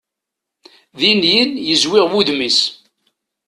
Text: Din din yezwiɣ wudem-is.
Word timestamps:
Din 0.99 1.17
din 1.23 1.49
yezwiɣ 1.69 2.05
wudem-is. 2.11 2.59